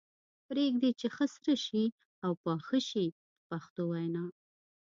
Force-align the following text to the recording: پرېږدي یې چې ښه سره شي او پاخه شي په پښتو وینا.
پرېږدي 0.47 0.89
یې 0.91 0.97
چې 0.99 1.07
ښه 1.15 1.25
سره 1.35 1.55
شي 1.65 1.83
او 2.25 2.31
پاخه 2.43 2.79
شي 2.89 3.05
په 3.15 3.17
پښتو 3.49 3.81
وینا. 3.91 4.25